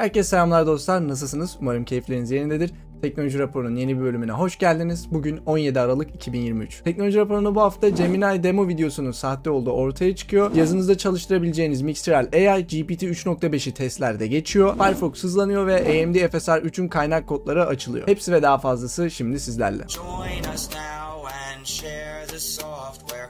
Herkese 0.00 0.28
selamlar 0.28 0.66
dostlar. 0.66 1.08
Nasılsınız? 1.08 1.56
Umarım 1.60 1.84
keyifleriniz 1.84 2.30
yerindedir. 2.30 2.72
Teknoloji 3.02 3.38
raporunun 3.38 3.76
yeni 3.76 3.96
bir 3.98 4.02
bölümüne 4.02 4.32
hoş 4.32 4.58
geldiniz. 4.58 5.06
Bugün 5.12 5.36
17 5.46 5.80
Aralık 5.80 6.14
2023. 6.14 6.82
Teknoloji 6.82 7.18
raporunu 7.18 7.54
bu 7.54 7.60
hafta 7.60 7.88
Gemini 7.88 8.42
demo 8.42 8.68
videosunun 8.68 9.12
sahte 9.12 9.50
olduğu 9.50 9.70
ortaya 9.70 10.16
çıkıyor. 10.16 10.54
Yazınızda 10.54 10.98
çalıştırabileceğiniz 10.98 11.82
Mixtral 11.82 12.28
AI 12.32 12.66
GPT 12.66 13.02
3.5'i 13.02 13.74
testlerde 13.74 14.26
geçiyor. 14.26 14.76
Firefox 14.76 15.24
hızlanıyor 15.24 15.66
ve 15.66 15.76
AMD 15.76 16.14
FSR 16.14 16.50
3'ün 16.50 16.88
kaynak 16.88 17.26
kodları 17.26 17.66
açılıyor. 17.66 18.08
Hepsi 18.08 18.32
ve 18.32 18.42
daha 18.42 18.58
fazlası 18.58 19.10
şimdi 19.10 19.40
sizlerle. 19.40 19.84
Join 19.88 20.54
us 20.54 20.68
now 20.68 21.28
and 21.56 21.64
share 21.64 22.26
the 22.26 22.38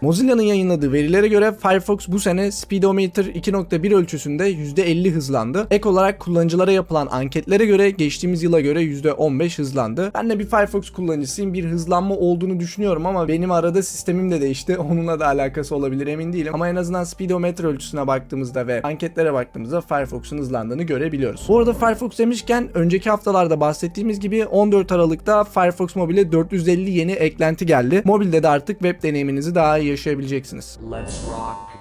Mozilla'nın 0.01 0.43
yayınladığı 0.43 0.93
verilere 0.93 1.29
göre 1.29 1.53
Firefox 1.63 2.09
bu 2.09 2.21
sene 2.21 2.53
Speedometer 2.53 3.25
2.1 3.25 3.95
ölçüsünde 3.95 4.51
%50 4.51 5.11
hızlandı. 5.11 5.67
Ek 5.71 5.89
olarak 5.89 6.21
kullanıcılara 6.21 6.73
yapılan 6.73 7.09
anketlere 7.11 7.67
göre 7.67 7.91
geçtiğimiz 7.91 8.43
yıla 8.43 8.61
göre 8.61 8.83
%15 8.83 9.59
hızlandı. 9.59 10.11
Ben 10.15 10.31
de 10.31 10.39
bir 10.39 10.47
Firefox 10.47 10.91
kullanıcısıyım. 10.91 11.55
Bir 11.55 11.65
hızlanma 11.65 12.15
olduğunu 12.15 12.61
düşünüyorum 12.61 13.07
ama 13.07 13.29
benim 13.29 13.51
arada 13.51 13.83
sistemim 13.83 14.31
de 14.31 14.41
değişti. 14.41 14.79
Onunla 14.91 15.21
da 15.21 15.27
alakası 15.27 15.77
olabilir 15.77 16.07
emin 16.07 16.33
değilim. 16.33 16.55
Ama 16.55 16.69
en 16.69 16.77
azından 16.77 17.05
Speedometer 17.05 17.65
ölçüsüne 17.65 18.07
baktığımızda 18.07 18.67
ve 18.67 18.83
anketlere 18.83 19.33
baktığımızda 19.33 19.81
Firefox'un 19.81 20.39
hızlandığını 20.39 20.83
görebiliyoruz. 20.83 21.45
Bu 21.49 21.59
arada 21.59 21.73
Firefox 21.73 22.19
demişken 22.19 22.69
önceki 22.75 23.11
haftalarda 23.11 23.61
bahsettiğimiz 23.61 24.21
gibi 24.21 24.47
14 24.47 24.93
Aralık'ta 24.93 25.45
Firefox 25.45 25.97
Mobile'e 25.97 26.33
450 26.33 26.91
yeni 26.91 27.13
eklenti 27.13 27.67
geldi. 27.67 28.03
Mobilde 28.05 28.43
de 28.43 28.49
artık 28.49 28.81
web 28.81 29.03
deneyiminizi 29.03 29.55
daha 29.55 29.79
iyi 29.79 29.90
yaşayabileceksiniz. 29.91 30.79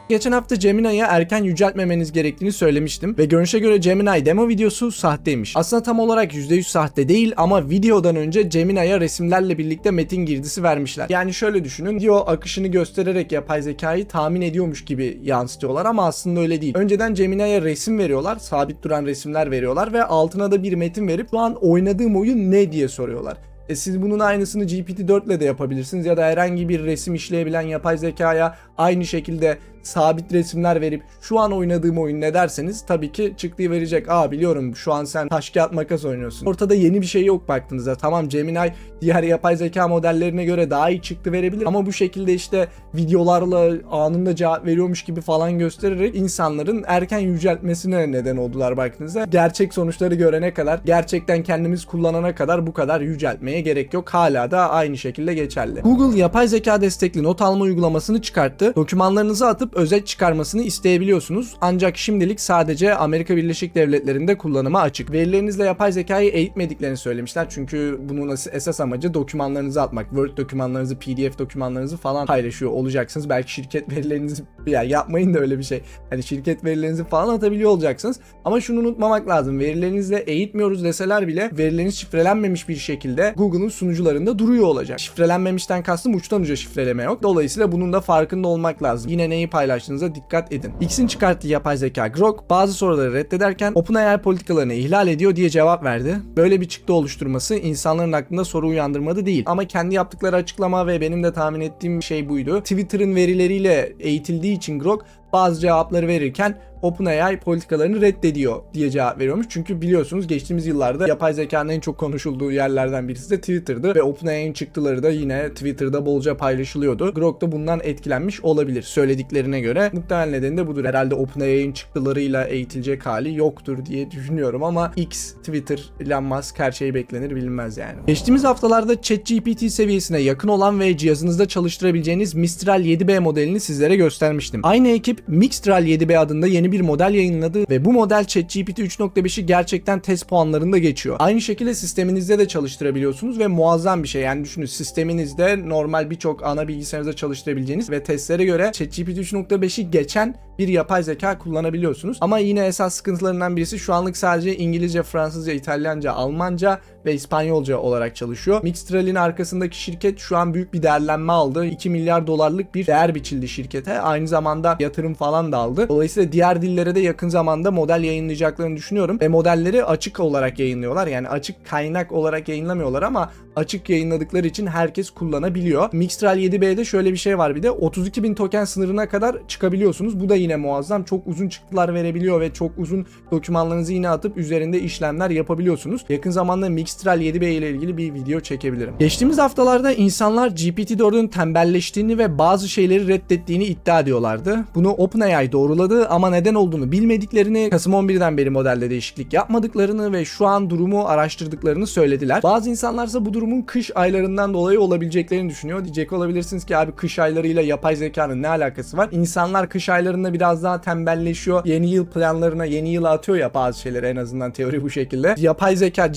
Geçen 0.10 0.32
hafta 0.32 0.56
Gemini'ye 0.56 1.04
erken 1.04 1.44
yüceltmemeniz 1.44 2.12
gerektiğini 2.12 2.52
söylemiştim 2.52 3.18
ve 3.18 3.26
görünüşe 3.26 3.60
göre 3.60 3.78
Gemini 3.78 4.26
demo 4.26 4.48
videosu 4.48 4.92
sahteymiş. 4.92 5.58
Aslında 5.58 5.84
tam 5.84 6.00
olarak 6.00 6.34
%100 6.34 6.64
sahte 6.64 7.10
değil 7.10 7.34
ama 7.38 7.70
videodan 7.70 8.16
önce 8.16 8.42
Gemini'ye 8.42 9.00
resimlerle 9.00 9.58
birlikte 9.58 9.92
metin 9.92 10.26
girdisi 10.26 10.64
vermişler. 10.64 11.08
Yani 11.10 11.34
şöyle 11.34 11.64
düşünün 11.64 11.96
video 11.96 12.16
akışını 12.16 12.68
göstererek 12.68 13.32
yapay 13.32 13.62
zekayı 13.62 14.08
tahmin 14.08 14.42
ediyormuş 14.42 14.86
gibi 14.86 15.20
yansıtıyorlar 15.24 15.86
ama 15.86 16.06
aslında 16.06 16.40
öyle 16.40 16.62
değil. 16.62 16.74
Önceden 16.78 17.14
Gemini'ye 17.14 17.62
resim 17.62 18.00
veriyorlar, 18.00 18.36
sabit 18.36 18.84
duran 18.84 19.06
resimler 19.06 19.52
veriyorlar 19.52 19.94
ve 19.94 20.04
altına 20.04 20.52
da 20.52 20.64
bir 20.64 20.74
metin 20.74 21.08
verip 21.08 21.28
şu 21.32 21.40
an 21.40 21.56
oynadığım 21.62 22.16
oyun 22.16 22.52
ne 22.52 22.72
diye 22.72 22.88
soruyorlar. 22.88 23.38
E 23.70 23.76
siz 23.76 24.02
bunun 24.02 24.20
aynısını 24.20 24.64
GPT-4 24.64 25.26
ile 25.26 25.40
de 25.40 25.46
yapabilirsiniz 25.46 26.06
ya 26.06 26.18
da 26.18 26.26
herhangi 26.26 26.70
bir 26.70 26.84
resim 26.84 27.16
işleyebilen 27.16 27.62
yapay 27.62 27.98
zekaya 27.98 28.58
aynı 28.78 29.06
şekilde 29.06 29.58
sabit 29.84 30.34
resimler 30.34 30.82
verip 30.82 31.04
şu 31.22 31.40
an 31.40 31.52
oynadığım 31.52 31.98
oyun 31.98 32.22
ne 32.22 32.34
derseniz 32.34 32.86
tabii 32.86 33.12
ki 33.12 33.34
çıktığı 33.38 33.72
verecek. 33.72 34.10
Aa 34.10 34.32
biliyorum 34.32 34.76
şu 34.76 34.94
an 34.94 35.06
sen 35.06 35.28
taş 35.28 35.50
kağıt 35.50 35.74
makas 35.74 36.06
oynuyorsun. 36.06 36.46
Ortada 36.46 36.76
yeni 36.76 37.02
bir 37.02 37.06
şey 37.06 37.26
yok 37.26 37.48
baktığınızda. 37.48 37.96
Tamam 37.96 38.30
Gemini 38.30 38.60
diğer 39.02 39.24
yapay 39.24 39.56
zeka 39.56 39.88
modellerine 39.88 40.46
göre 40.46 40.70
daha 40.70 40.90
iyi 40.90 41.02
çıktı 41.02 41.32
verebilir 41.32 41.66
ama 41.66 41.86
bu 41.86 41.94
şekilde 41.94 42.34
işte 42.34 42.68
videolarla 42.96 43.74
anında 43.92 44.36
cevap 44.36 44.66
veriyormuş 44.66 45.04
gibi 45.04 45.22
falan 45.22 45.60
göstererek 45.60 46.16
insanların 46.16 46.84
erken 46.88 47.20
yüceltmesine 47.20 48.12
neden 48.12 48.38
oldular 48.38 48.78
baktığınızda. 48.78 49.26
Gerçek 49.26 49.74
sonuçları 49.74 50.16
görene 50.16 50.54
kadar, 50.54 50.80
gerçekten 50.86 51.44
kendimiz 51.44 51.86
kullanana 51.86 52.36
kadar 52.36 52.68
bu 52.68 52.74
kadar 52.74 53.02
yüceltmeye 53.02 53.62
gerek 53.62 53.94
yok. 53.94 54.10
Hala 54.10 54.52
da 54.52 54.70
aynı 54.70 54.98
şekilde 54.98 55.34
geçerli. 55.34 55.82
Google 55.82 56.20
yapay 56.20 56.48
zeka 56.48 56.82
destekli 56.82 57.24
not 57.24 57.42
alma 57.42 57.64
uygulamasını 57.64 58.22
çıkarttı. 58.22 58.76
Dokümanlarınızı 58.76 59.48
atıp 59.48 59.69
özet 59.74 60.08
çıkarmasını 60.08 60.62
isteyebiliyorsunuz. 60.62 61.56
Ancak 61.62 61.98
şimdilik 61.98 62.42
sadece 62.42 62.96
Amerika 62.96 63.36
Birleşik 63.36 63.76
Devletleri'nde 63.76 64.38
kullanıma 64.38 64.82
açık. 64.82 65.12
Verilerinizle 65.12 65.64
yapay 65.64 65.92
zekayı 65.92 66.30
eğitmediklerini 66.30 66.98
söylemişler. 66.98 67.48
Çünkü 67.50 68.00
bunun 68.10 68.28
es- 68.30 68.52
esas 68.52 68.80
amacı 68.82 69.14
dokümanlarınızı 69.14 69.82
atmak. 69.82 70.06
Word 70.10 70.38
dokümanlarınızı, 70.38 71.00
PDF 71.00 71.40
dokümanlarınızı 71.40 71.98
falan 71.98 72.26
paylaşıyor 72.26 72.72
olacaksınız. 72.72 73.30
Belki 73.30 73.52
şirket 73.54 73.92
verilerinizi 73.92 74.44
ya 74.68 74.84
yapmayın 74.84 75.34
da 75.34 75.40
öyle 75.40 75.58
bir 75.58 75.64
şey. 75.64 75.82
Hani 76.10 76.24
şirket 76.24 76.64
verilerinizi 76.64 77.04
falan 77.04 77.36
atabiliyor 77.36 77.70
olacaksınız. 77.70 78.20
Ama 78.46 78.62
şunu 78.62 78.80
unutmamak 78.80 79.28
lazım. 79.28 79.60
Verilerinizle 79.60 80.18
eğitmiyoruz 80.18 80.84
deseler 80.84 81.28
bile 81.28 81.50
verileriniz 81.58 81.96
şifrelenmemiş 81.96 82.70
bir 82.70 82.76
şekilde 82.76 83.34
Google'ın 83.38 83.70
sunucularında 83.70 84.40
duruyor 84.40 84.66
olacak. 84.66 85.00
Şifrelenmemişten 85.00 85.84
kastım 85.84 86.16
uçtan 86.16 86.42
uca 86.42 86.56
şifreleme 86.56 87.04
yok. 87.04 87.24
Dolayısıyla 87.24 87.72
bunun 87.72 87.94
da 87.94 88.02
farkında 88.02 88.48
olmak 88.48 88.84
lazım. 88.84 89.12
Yine 89.12 89.30
neyi 89.30 89.50
paylaştığınıza 89.60 90.16
dikkat 90.16 90.54
edin. 90.54 90.74
X'in 90.82 91.08
çıkarttığı 91.08 91.48
yapay 91.48 91.78
zeka 91.78 92.08
Grok 92.08 92.50
bazı 92.50 92.74
soruları 92.74 93.14
reddederken 93.14 93.72
OpenAI 93.76 94.18
politikalarını 94.18 94.74
ihlal 94.74 95.08
ediyor 95.08 95.36
diye 95.36 95.50
cevap 95.50 95.84
verdi. 95.84 96.20
Böyle 96.38 96.62
bir 96.62 96.68
çıktı 96.68 96.94
oluşturması 96.94 97.56
insanların 97.56 98.12
aklında 98.12 98.46
soru 98.46 98.68
uyandırmadı 98.68 99.26
değil. 99.26 99.44
Ama 99.46 99.66
kendi 99.66 99.96
yaptıkları 99.96 100.36
açıklama 100.36 100.88
ve 100.88 101.02
benim 101.02 101.24
de 101.24 101.34
tahmin 101.34 101.62
ettiğim 101.62 102.04
şey 102.04 102.30
buydu. 102.30 102.60
Twitter'ın 102.60 103.16
verileriyle 103.16 103.94
eğitildiği 104.00 104.58
için 104.58 104.80
Grok 104.80 105.06
bazı 105.34 105.62
cevapları 105.62 106.08
verirken 106.08 106.56
OpenAI 106.82 107.40
politikalarını 107.40 108.02
reddediyor 108.02 108.62
diye 108.74 108.92
cevap 108.92 109.20
veriyormuş. 109.20 109.46
Çünkü 109.50 109.82
biliyorsunuz 109.82 110.28
geçtiğimiz 110.28 110.68
yıllarda 110.68 111.08
yapay 111.08 111.34
zekanın 111.34 111.70
en 111.70 111.80
çok 111.80 111.98
konuşulduğu 111.98 112.52
yerlerden 112.52 113.08
birisi 113.08 113.30
de 113.30 113.40
Twitter'dı 113.40 113.96
ve 113.96 114.04
OpenAI'nin 114.04 114.54
çıktıları 114.54 115.04
da 115.04 115.10
yine 115.10 115.50
Twitter'da 115.50 116.06
bolca 116.06 116.38
paylaşılıyordu. 116.38 117.14
Grok 117.14 117.42
da 117.42 117.52
bundan 117.52 117.80
etkilenmiş 117.84 118.42
olabilir 118.42 118.82
söylediklerine 118.82 119.60
göre. 119.60 119.90
Muhtemelen 119.94 120.32
nedeni 120.32 120.58
de 120.58 120.68
budur. 120.68 120.86
Herhalde 120.86 121.16
OpenAI'nin 121.16 121.74
çıktılarıyla 121.74 122.44
eğitilecek 122.44 123.06
hali 123.06 123.36
yoktur 123.36 123.86
diye 123.86 124.12
düşünüyorum 124.12 124.64
ama 124.64 124.92
X, 124.96 125.34
Twitter, 125.34 125.90
Elon 126.00 126.24
Musk 126.24 126.60
her 126.60 126.72
şey 126.72 126.94
beklenir 126.94 127.36
bilinmez 127.36 127.78
yani. 127.78 127.98
Geçtiğimiz 128.08 128.44
haftalarda 128.44 129.02
ChatGPT 129.02 129.72
seviyesine 129.72 130.20
yakın 130.20 130.48
olan 130.48 130.80
ve 130.80 130.98
cihazınızda 130.98 131.48
çalıştırabileceğiniz 131.48 132.34
Mistral 132.34 132.86
7B 132.86 133.20
modelini 133.20 133.60
sizlere 133.60 133.96
göstermiştim. 133.96 134.62
Aynı 134.64 134.88
ekip 134.88 135.19
Mixtral 135.28 135.86
7B 135.86 136.18
adında 136.18 136.48
yeni 136.48 136.72
bir 136.72 136.82
model 136.82 137.14
yayınladı 137.14 137.70
ve 137.70 137.86
bu 137.86 137.94
model 137.94 138.26
ChatGPT 138.26 138.80
3.5'i 138.80 139.46
gerçekten 139.46 140.00
test 140.00 140.28
puanlarında 140.28 140.78
geçiyor. 140.78 141.16
Aynı 141.20 141.42
şekilde 141.42 141.74
sisteminizde 141.74 142.40
de 142.40 142.48
çalıştırabiliyorsunuz 142.48 143.40
ve 143.40 143.48
muazzam 143.48 144.04
bir 144.04 144.08
şey. 144.08 144.22
Yani 144.22 144.44
düşünün 144.44 144.66
sisteminizde 144.66 145.70
normal 145.70 146.10
birçok 146.10 146.44
ana 146.44 146.68
bilgisayarınızda 146.68 147.16
çalıştırabileceğiniz 147.16 147.90
ve 147.90 148.04
testlere 148.04 148.46
göre 148.46 148.72
ChatGPT 148.74 149.18
3.5'i 149.18 149.92
geçen 149.92 150.36
bir 150.60 150.68
yapay 150.68 151.04
zeka 151.04 151.38
kullanabiliyorsunuz. 151.38 152.18
Ama 152.22 152.40
yine 152.40 152.66
esas 152.66 152.94
sıkıntılarından 152.94 153.58
birisi 153.58 153.80
şu 153.80 153.94
anlık 153.94 154.18
sadece 154.18 154.58
İngilizce, 154.58 155.04
Fransızca, 155.04 155.54
İtalyanca, 155.54 156.12
Almanca 156.12 156.80
ve 157.06 157.14
İspanyolca 157.14 157.78
olarak 157.78 158.16
çalışıyor. 158.16 158.60
Mixtral'in 158.64 159.16
arkasındaki 159.16 159.82
şirket 159.82 160.20
şu 160.20 160.38
an 160.38 160.54
büyük 160.54 160.74
bir 160.74 160.84
değerlenme 160.84 161.34
aldı. 161.34 161.66
2 161.66 161.90
milyar 161.90 162.28
dolarlık 162.28 162.76
bir 162.76 162.88
değer 162.88 163.16
biçildi 163.16 163.48
şirkete. 163.48 164.00
Aynı 164.02 164.28
zamanda 164.28 164.78
yatırım 164.80 165.14
falan 165.14 165.52
da 165.52 165.58
aldı. 165.58 165.90
Dolayısıyla 165.90 166.32
diğer 166.32 166.62
dillere 166.62 166.96
de 166.96 167.00
yakın 167.00 167.30
zamanda 167.30 167.72
model 167.72 168.04
yayınlayacaklarını 168.04 168.76
düşünüyorum. 168.76 169.18
Ve 169.22 169.28
modelleri 169.28 169.86
açık 169.86 170.20
olarak 170.20 170.60
yayınlıyorlar. 170.60 171.08
Yani 171.08 171.30
açık 171.30 171.66
kaynak 171.66 172.12
olarak 172.12 172.50
yayınlamıyorlar 172.50 173.04
ama 173.04 173.32
açık 173.56 173.90
yayınladıkları 173.90 174.48
için 174.48 174.68
herkes 174.68 175.10
kullanabiliyor. 175.10 175.90
Mixtral 175.94 176.38
7B'de 176.38 176.86
şöyle 176.86 177.12
bir 177.12 177.18
şey 177.18 177.38
var 177.38 177.56
bir 177.56 177.64
de 177.64 177.72
32 177.72 178.24
bin 178.24 178.34
token 178.34 178.66
sınırına 178.66 179.10
kadar 179.10 179.48
çıkabiliyorsunuz. 179.48 180.20
Bu 180.20 180.30
da 180.30 180.36
yine 180.36 180.56
muazzam. 180.56 181.04
Çok 181.04 181.28
uzun 181.28 181.50
çıktılar 181.50 181.94
verebiliyor 181.94 182.42
ve 182.42 182.54
çok 182.54 182.72
uzun 182.78 183.06
dokümanlarınızı 183.32 183.94
yine 183.94 184.10
atıp 184.10 184.38
üzerinde 184.38 184.80
işlemler 184.80 185.30
yapabiliyorsunuz. 185.30 186.06
Yakın 186.10 186.32
zamanda 186.32 186.70
Mixtral 186.90 187.22
7B 187.22 187.46
ile 187.46 187.70
ilgili 187.70 187.98
bir 187.98 188.14
video 188.14 188.40
çekebilirim. 188.40 188.94
Geçtiğimiz 189.00 189.38
haftalarda 189.38 189.92
insanlar 189.92 190.50
GPT-4'ün 190.50 191.28
tembelleştiğini 191.28 192.18
ve 192.18 192.38
bazı 192.38 192.70
şeyleri 192.70 193.08
reddettiğini 193.08 193.64
iddia 193.64 194.00
ediyorlardı. 194.00 194.66
Bunu 194.76 194.90
OpenAI 194.90 195.52
doğruladı 195.52 196.08
ama 196.08 196.30
neden 196.30 196.54
olduğunu 196.56 196.92
bilmediklerini, 196.92 197.70
Kasım 197.70 197.94
11'den 197.94 198.38
beri 198.38 198.50
modelde 198.50 198.90
değişiklik 198.90 199.34
yapmadıklarını 199.34 200.14
ve 200.14 200.26
şu 200.26 200.46
an 200.46 200.70
durumu 200.70 201.06
araştırdıklarını 201.06 201.88
söylediler. 201.88 202.44
Bazı 202.44 202.70
insanlarsa 202.70 203.26
bu 203.26 203.34
durumun 203.34 203.62
kış 203.62 203.92
aylarından 203.96 204.54
dolayı 204.54 204.82
olabileceklerini 204.82 205.50
düşünüyor. 205.50 205.84
Diyecek 205.84 206.14
olabilirsiniz 206.14 206.66
ki 206.66 206.78
abi 206.78 206.92
kış 206.92 207.20
aylarıyla 207.20 207.62
yapay 207.62 207.96
zekanın 207.96 208.42
ne 208.42 208.48
alakası 208.48 208.98
var? 208.98 209.10
İnsanlar 209.12 209.70
kış 209.70 209.90
aylarında 209.90 210.34
biraz 210.34 210.64
daha 210.64 210.82
tembelleşiyor. 210.82 211.66
Yeni 211.66 211.90
yıl 211.90 212.06
planlarına 212.06 212.66
yeni 212.66 212.90
yıla 212.90 213.10
atıyor 213.10 213.38
ya 213.38 213.54
bazı 213.54 213.80
şeyleri 213.80 214.06
en 214.06 214.16
azından 214.16 214.52
teori 214.52 214.84
bu 214.84 214.90
şekilde. 214.90 215.36
Yapay 215.38 215.76
zeka 215.76 216.14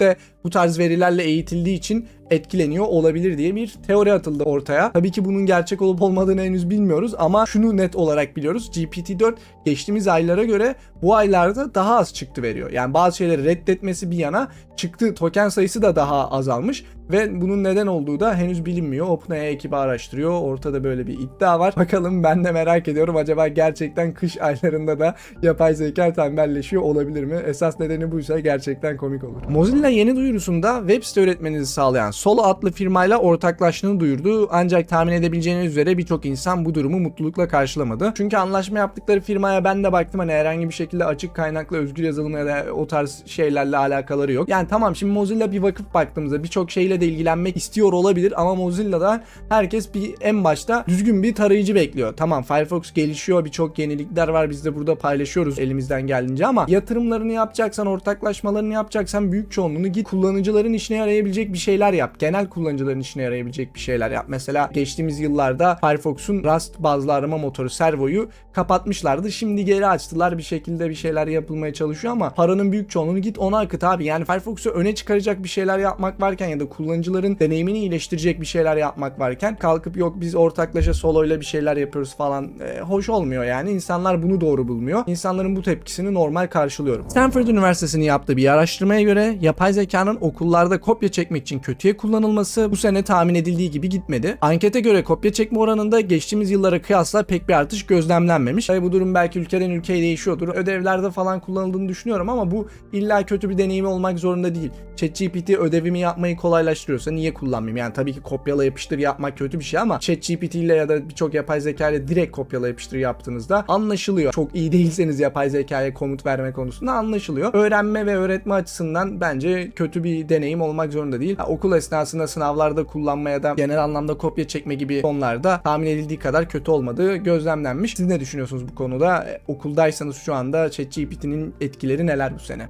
GPT-4'te 0.00 0.16
bu 0.44 0.50
tarz 0.50 0.78
verilerle 0.78 1.22
eğitildiği 1.22 1.78
için 1.78 2.08
etkileniyor 2.30 2.84
olabilir 2.84 3.38
diye 3.38 3.54
bir 3.54 3.74
teori 3.86 4.12
atıldı 4.12 4.44
ortaya. 4.44 4.92
Tabii 4.92 5.10
ki 5.10 5.24
bunun 5.24 5.46
gerçek 5.46 5.82
olup 5.82 6.02
olmadığını 6.02 6.40
henüz 6.40 6.70
bilmiyoruz 6.70 7.14
ama 7.18 7.46
şunu 7.46 7.76
net 7.76 7.96
olarak 7.96 8.36
biliyoruz. 8.36 8.70
GPT-4 8.74 9.34
geçtiğimiz 9.64 10.08
aylara 10.08 10.44
göre 10.44 10.74
bu 11.02 11.16
aylarda 11.16 11.74
daha 11.74 11.98
az 11.98 12.14
çıktı 12.14 12.42
veriyor. 12.42 12.70
Yani 12.70 12.94
bazı 12.94 13.16
şeyleri 13.16 13.44
reddetmesi 13.44 14.10
bir 14.10 14.16
yana 14.16 14.48
çıktı 14.76 15.14
token 15.14 15.48
sayısı 15.48 15.82
da 15.82 15.96
daha 15.96 16.30
azalmış 16.30 16.84
ve 17.12 17.40
bunun 17.40 17.64
neden 17.64 17.86
olduğu 17.86 18.20
da 18.20 18.34
henüz 18.34 18.66
bilinmiyor. 18.66 19.06
OpenAI 19.08 19.46
ekibi 19.46 19.76
araştırıyor. 19.76 20.40
Ortada 20.40 20.84
böyle 20.84 21.06
bir 21.06 21.18
iddia 21.18 21.60
var. 21.60 21.74
Bakalım 21.76 22.22
ben 22.22 22.44
de 22.44 22.52
merak 22.52 22.88
ediyorum 22.88 23.16
acaba 23.16 23.48
gerçekten 23.48 24.14
kış 24.14 24.40
aylarında 24.40 24.98
da 24.98 25.14
yapay 25.42 25.74
zeka 25.74 26.12
tembelleşiyor 26.12 26.82
olabilir 26.82 27.24
mi? 27.24 27.40
Esas 27.46 27.80
nedeni 27.80 28.12
buysa 28.12 28.38
gerçekten 28.38 28.96
komik 28.96 29.24
olur. 29.24 29.42
Mozilla 29.48 29.88
yeni 29.88 30.16
duyurusunda 30.16 30.78
web 30.78 31.02
site 31.02 31.22
üretmenizi 31.22 31.72
sağlayan 31.72 32.10
Solo 32.20 32.42
adlı 32.42 32.72
firmayla 32.72 33.18
ortaklaştığını 33.18 34.00
duyurdu. 34.00 34.48
Ancak 34.52 34.88
tahmin 34.88 35.12
edebileceğiniz 35.12 35.66
üzere 35.66 35.98
birçok 35.98 36.24
insan 36.24 36.64
bu 36.64 36.74
durumu 36.74 36.98
mutlulukla 36.98 37.48
karşılamadı. 37.48 38.12
Çünkü 38.16 38.36
anlaşma 38.36 38.78
yaptıkları 38.78 39.20
firmaya 39.20 39.64
ben 39.64 39.84
de 39.84 39.92
baktım 39.92 40.20
hani 40.20 40.32
herhangi 40.32 40.68
bir 40.68 40.74
şekilde 40.74 41.04
açık 41.04 41.34
kaynaklı 41.34 41.76
özgür 41.76 42.04
yazılım 42.04 42.32
ya 42.32 42.46
da 42.46 42.64
o 42.74 42.86
tarz 42.86 43.22
şeylerle 43.26 43.76
alakaları 43.76 44.32
yok. 44.32 44.48
Yani 44.48 44.68
tamam 44.68 44.96
şimdi 44.96 45.12
Mozilla 45.12 45.52
bir 45.52 45.58
vakıf 45.58 45.94
baktığımızda 45.94 46.42
birçok 46.42 46.70
şeyle 46.70 47.00
de 47.00 47.06
ilgilenmek 47.06 47.56
istiyor 47.56 47.92
olabilir 47.92 48.40
ama 48.40 48.54
Mozilla'da 48.54 49.24
herkes 49.48 49.94
bir 49.94 50.14
en 50.20 50.44
başta 50.44 50.84
düzgün 50.88 51.22
bir 51.22 51.34
tarayıcı 51.34 51.74
bekliyor. 51.74 52.14
Tamam 52.16 52.42
Firefox 52.42 52.92
gelişiyor 52.92 53.44
birçok 53.44 53.78
yenilikler 53.78 54.28
var 54.28 54.50
biz 54.50 54.64
de 54.64 54.76
burada 54.76 54.94
paylaşıyoruz 54.94 55.58
elimizden 55.58 56.06
geldiğince 56.06 56.46
ama 56.46 56.66
yatırımlarını 56.68 57.32
yapacaksan 57.32 57.86
ortaklaşmalarını 57.86 58.74
yapacaksan 58.74 59.32
büyük 59.32 59.52
çoğunluğunu 59.52 59.88
git 59.88 60.08
kullanıcıların 60.08 60.72
işine 60.72 60.96
yarayabilecek 60.96 61.52
bir 61.52 61.58
şeyler 61.58 61.92
yap. 61.92 62.09
Genel 62.18 62.48
kullanıcıların 62.48 63.00
işine 63.00 63.22
yarayabilecek 63.22 63.74
bir 63.74 63.80
şeyler 63.80 64.10
yap. 64.10 64.24
Mesela 64.28 64.70
geçtiğimiz 64.72 65.20
yıllarda 65.20 65.78
Firefox'un 65.80 66.44
Rust 66.44 66.78
bazlı 66.78 67.14
arama 67.14 67.38
motoru 67.38 67.70
Servo'yu 67.70 68.28
kapatmışlardı. 68.52 69.32
Şimdi 69.32 69.64
geri 69.64 69.86
açtılar 69.86 70.38
bir 70.38 70.42
şekilde 70.42 70.88
bir 70.88 70.94
şeyler 70.94 71.26
yapılmaya 71.26 71.74
çalışıyor 71.74 72.12
ama 72.12 72.30
paranın 72.30 72.72
büyük 72.72 72.90
çoğunluğunu 72.90 73.18
git 73.18 73.38
ona 73.38 73.58
akıt 73.58 73.84
abi. 73.84 74.04
Yani 74.04 74.24
Firefox'u 74.24 74.70
öne 74.70 74.94
çıkaracak 74.94 75.44
bir 75.44 75.48
şeyler 75.48 75.78
yapmak 75.78 76.20
varken 76.20 76.48
ya 76.48 76.60
da 76.60 76.68
kullanıcıların 76.68 77.38
deneyimini 77.38 77.78
iyileştirecek 77.78 78.40
bir 78.40 78.46
şeyler 78.46 78.76
yapmak 78.76 79.20
varken 79.20 79.56
kalkıp 79.56 79.96
yok 79.96 80.20
biz 80.20 80.34
ortaklaşa 80.34 80.94
soloyla 80.94 81.40
bir 81.40 81.46
şeyler 81.46 81.76
yapıyoruz 81.76 82.16
falan 82.16 82.50
e, 82.60 82.80
hoş 82.80 83.08
olmuyor 83.08 83.44
yani. 83.44 83.70
İnsanlar 83.70 84.22
bunu 84.22 84.40
doğru 84.40 84.68
bulmuyor. 84.68 85.04
İnsanların 85.06 85.56
bu 85.56 85.62
tepkisini 85.62 86.14
normal 86.14 86.46
karşılıyorum. 86.46 87.10
Stanford 87.10 87.46
Üniversitesi'nin 87.46 88.04
yaptığı 88.04 88.36
bir 88.36 88.52
araştırmaya 88.52 89.02
göre 89.02 89.36
yapay 89.40 89.72
zekanın 89.72 90.18
okullarda 90.20 90.80
kopya 90.80 91.08
çekmek 91.08 91.42
için 91.42 91.58
kötüye 91.58 91.96
kullanılması 92.00 92.70
bu 92.70 92.76
sene 92.76 93.02
tahmin 93.02 93.34
edildiği 93.34 93.70
gibi 93.70 93.88
gitmedi. 93.88 94.38
Ankete 94.40 94.80
göre 94.80 95.04
kopya 95.04 95.32
çekme 95.32 95.58
oranında 95.58 96.00
geçtiğimiz 96.00 96.50
yıllara 96.50 96.82
kıyasla 96.82 97.22
pek 97.22 97.48
bir 97.48 97.54
artış 97.54 97.86
gözlemlenmemiş. 97.86 98.66
Tabi 98.66 98.82
bu 98.82 98.92
durum 98.92 99.14
belki 99.14 99.38
ülkeden 99.38 99.70
ülkeye 99.70 100.02
değişiyordur. 100.02 100.48
Ödevlerde 100.48 101.10
falan 101.10 101.40
kullanıldığını 101.40 101.88
düşünüyorum 101.88 102.28
ama 102.28 102.50
bu 102.50 102.68
illa 102.92 103.26
kötü 103.26 103.50
bir 103.50 103.58
deneyim 103.58 103.86
olmak 103.86 104.18
zorunda 104.18 104.54
değil. 104.54 104.70
ChatGPT 104.96 105.50
ödevimi 105.50 105.98
yapmayı 105.98 106.36
kolaylaştırıyorsa 106.36 107.10
niye 107.10 107.34
kullanmayayım? 107.34 107.76
Yani 107.76 107.92
tabii 107.92 108.12
ki 108.12 108.20
kopyala 108.20 108.64
yapıştır 108.64 108.98
yapmak 108.98 109.38
kötü 109.38 109.58
bir 109.58 109.64
şey 109.64 109.80
ama 109.80 110.00
ChatGPT 110.00 110.54
ile 110.54 110.74
ya 110.74 110.88
da 110.88 111.08
birçok 111.08 111.34
yapay 111.34 111.60
zeka 111.60 111.90
ile 111.90 112.08
direkt 112.08 112.32
kopyala 112.32 112.68
yapıştır 112.68 112.98
yaptığınızda 112.98 113.64
anlaşılıyor. 113.68 114.32
Çok 114.32 114.56
iyi 114.56 114.72
değilseniz 114.72 115.20
yapay 115.20 115.50
zekaya 115.50 115.94
komut 115.94 116.26
verme 116.26 116.52
konusunda 116.52 116.92
anlaşılıyor. 116.92 117.54
Öğrenme 117.54 118.06
ve 118.06 118.16
öğretme 118.16 118.54
açısından 118.54 119.20
bence 119.20 119.70
kötü 119.70 120.04
bir 120.04 120.28
deneyim 120.28 120.60
olmak 120.60 120.92
zorunda 120.92 121.20
değil. 121.20 121.36
Ha, 121.36 121.46
okul 121.46 121.72
esnasında 121.80 122.26
sınavlarda 122.26 122.84
kullanmaya 122.84 123.42
da 123.42 123.54
genel 123.56 123.84
anlamda 123.84 124.18
kopya 124.18 124.48
çekme 124.48 124.74
gibi 124.74 125.02
konularda 125.02 125.60
tahmin 125.64 125.86
edildiği 125.86 126.18
kadar 126.18 126.48
kötü 126.48 126.70
olmadığı 126.70 127.16
gözlemlenmiş. 127.16 127.94
Siz 127.96 128.06
ne 128.06 128.20
düşünüyorsunuz 128.20 128.68
bu 128.68 128.74
konuda? 128.74 129.24
E, 129.24 129.40
okuldaysanız 129.48 130.16
şu 130.16 130.34
anda 130.34 130.70
ChatGPT'nin 130.70 131.54
etkileri 131.60 132.06
neler 132.06 132.34
bu 132.34 132.38
sene? 132.38 132.68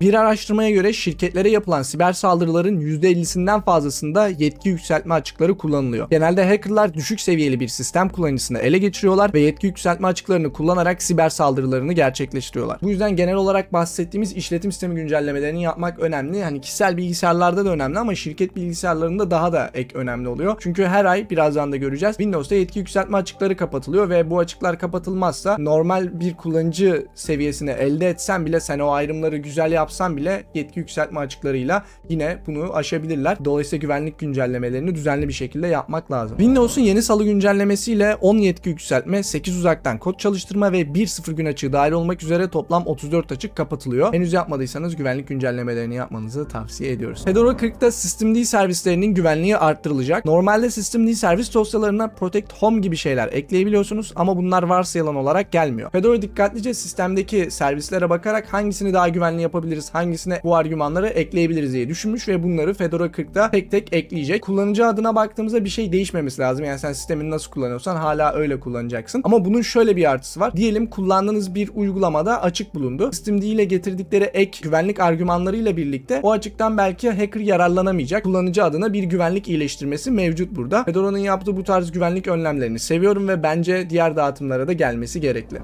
Bir 0.00 0.14
araştırmaya 0.14 0.70
göre 0.70 0.92
şirketlere 0.92 1.50
yapılan 1.50 1.82
siber 1.82 2.12
saldırıların 2.12 2.80
%50'sinden 2.80 3.60
fazlasında 3.62 4.28
yetki 4.28 4.68
yükseltme 4.68 5.14
açıkları 5.14 5.58
kullanılıyor. 5.58 6.10
Genelde 6.10 6.44
hackerlar 6.44 6.94
düşük 6.94 7.20
seviyeli 7.20 7.60
bir 7.60 7.68
sistem 7.68 8.08
kullanıcısını 8.08 8.58
ele 8.58 8.78
geçiriyorlar 8.78 9.34
ve 9.34 9.40
yetki 9.40 9.66
yükseltme 9.66 10.08
açıklarını 10.08 10.52
kullanarak 10.52 11.02
siber 11.02 11.28
saldırılarını 11.28 11.92
gerçekleştiriyorlar. 11.92 12.78
Bu 12.82 12.90
yüzden 12.90 13.16
genel 13.16 13.34
olarak 13.34 13.72
bahsettiğimiz 13.72 14.32
işletim 14.32 14.72
sistemi 14.72 14.94
güncellemelerini 14.94 15.62
yapmak 15.62 15.98
önemli. 15.98 16.44
Hani 16.44 16.60
kişisel 16.60 16.96
bilgisayarlarda 16.96 17.64
da 17.64 17.70
önemli 17.70 17.98
ama 17.98 18.14
şirket 18.14 18.56
bilgisayarlarında 18.56 19.30
daha 19.30 19.52
da 19.52 19.70
ek 19.74 19.98
önemli 19.98 20.28
oluyor. 20.28 20.56
Çünkü 20.60 20.84
her 20.84 21.04
ay 21.04 21.30
birazdan 21.30 21.72
da 21.72 21.76
göreceğiz. 21.76 22.16
Windows'ta 22.16 22.54
yetki 22.54 22.78
yükseltme 22.78 23.16
açıkları 23.16 23.56
kapatılıyor 23.56 24.08
ve 24.10 24.30
bu 24.30 24.38
açıklar 24.38 24.78
kapatılmazsa 24.78 25.56
normal 25.58 26.20
bir 26.20 26.34
kullanıcı 26.34 27.06
seviyesini 27.14 27.70
elde 27.70 28.08
etsen 28.08 28.46
bile 28.46 28.60
sen 28.60 28.78
o 28.78 28.90
ayrımları 28.90 29.36
güzel 29.36 29.72
yap 29.72 29.89
yapsan 29.90 30.16
bile 30.16 30.44
yetki 30.54 30.78
yükseltme 30.78 31.20
açıklarıyla 31.20 31.84
yine 32.08 32.38
bunu 32.46 32.76
aşabilirler. 32.76 33.44
Dolayısıyla 33.44 33.80
güvenlik 33.80 34.18
güncellemelerini 34.18 34.94
düzenli 34.94 35.28
bir 35.28 35.32
şekilde 35.32 35.66
yapmak 35.66 36.12
lazım. 36.12 36.38
Windows'un 36.38 36.82
yeni 36.82 37.02
salı 37.02 37.24
güncellemesiyle 37.24 38.14
10 38.14 38.38
yetki 38.38 38.68
yükseltme, 38.68 39.22
8 39.22 39.56
uzaktan 39.56 39.98
kod 39.98 40.18
çalıştırma 40.18 40.72
ve 40.72 40.80
1.0 40.80 41.32
gün 41.32 41.46
açığı 41.46 41.72
dahil 41.72 41.92
olmak 41.92 42.22
üzere 42.22 42.48
toplam 42.48 42.86
34 42.86 43.32
açık 43.32 43.56
kapatılıyor. 43.56 44.12
Henüz 44.14 44.32
yapmadıysanız 44.32 44.96
güvenlik 44.96 45.28
güncellemelerini 45.28 45.94
yapmanızı 45.94 46.48
tavsiye 46.48 46.92
ediyoruz. 46.92 47.24
Fedora 47.24 47.50
40'ta 47.50 47.90
Systemd 47.90 48.36
servislerinin 48.44 49.14
güvenliği 49.14 49.56
arttırılacak. 49.56 50.24
Normalde 50.24 50.70
Systemd 50.70 51.12
servis 51.12 51.54
dosyalarına 51.54 52.08
Protect 52.08 52.52
Home 52.52 52.80
gibi 52.80 52.96
şeyler 52.96 53.28
ekleyebiliyorsunuz 53.32 54.12
ama 54.16 54.36
bunlar 54.36 54.62
varsayılan 54.62 55.16
olarak 55.16 55.52
gelmiyor. 55.52 55.90
Fedora 55.90 56.22
dikkatlice 56.22 56.74
sistemdeki 56.74 57.50
servislere 57.50 58.10
bakarak 58.10 58.52
hangisini 58.52 58.92
daha 58.94 59.08
güvenli 59.08 59.42
yapabiliriz 59.42 59.79
yapabiliriz, 59.80 59.94
hangisine 59.94 60.40
bu 60.44 60.56
argümanları 60.56 61.08
ekleyebiliriz 61.08 61.72
diye 61.72 61.88
düşünmüş 61.88 62.28
ve 62.28 62.42
bunları 62.42 62.74
Fedora 62.74 63.06
40'da 63.06 63.50
tek 63.50 63.70
tek 63.70 63.92
ekleyecek. 63.92 64.42
Kullanıcı 64.42 64.86
adına 64.86 65.14
baktığımızda 65.14 65.64
bir 65.64 65.70
şey 65.70 65.92
değişmemesi 65.92 66.40
lazım. 66.40 66.64
Yani 66.64 66.78
sen 66.78 66.92
sistemini 66.92 67.30
nasıl 67.30 67.50
kullanıyorsan 67.50 67.96
hala 67.96 68.32
öyle 68.34 68.60
kullanacaksın. 68.60 69.20
Ama 69.24 69.44
bunun 69.44 69.62
şöyle 69.62 69.96
bir 69.96 70.10
artısı 70.10 70.40
var. 70.40 70.56
Diyelim 70.56 70.86
kullandığınız 70.86 71.54
bir 71.54 71.70
uygulamada 71.74 72.42
açık 72.42 72.74
bulundu. 72.74 73.12
Systemd 73.12 73.42
ile 73.42 73.64
getirdikleri 73.64 74.24
ek 74.24 74.58
güvenlik 74.62 75.00
argümanlarıyla 75.00 75.76
birlikte 75.76 76.20
o 76.22 76.32
açıktan 76.32 76.78
belki 76.78 77.10
hacker 77.10 77.40
yararlanamayacak. 77.40 78.24
Kullanıcı 78.24 78.64
adına 78.64 78.92
bir 78.92 79.02
güvenlik 79.02 79.48
iyileştirmesi 79.48 80.10
mevcut 80.10 80.56
burada. 80.56 80.84
Fedora'nın 80.84 81.18
yaptığı 81.18 81.56
bu 81.56 81.64
tarz 81.64 81.92
güvenlik 81.92 82.28
önlemlerini 82.28 82.78
seviyorum 82.78 83.28
ve 83.28 83.42
bence 83.42 83.90
diğer 83.90 84.16
dağıtımlara 84.16 84.68
da 84.68 84.72
gelmesi 84.72 85.20
gerekli. 85.20 85.58